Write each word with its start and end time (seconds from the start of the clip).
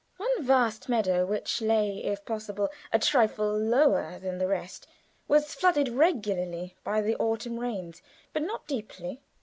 One 0.17 0.41
vast 0.43 0.89
meadow 0.89 1.27
which 1.27 1.61
lay, 1.61 2.03
if 2.03 2.25
possible, 2.25 2.69
a 2.91 2.97
trifle 2.97 3.55
lower 3.55 4.17
than 4.17 4.39
the 4.39 4.47
rest, 4.47 4.87
was 5.27 5.53
flooded 5.53 5.89
regularly 5.89 6.75
by 6.83 7.01
the 7.03 7.15
autumn 7.17 7.59
rains, 7.59 8.01
but 8.33 8.41
not 8.41 8.65
deeply. 8.65 9.21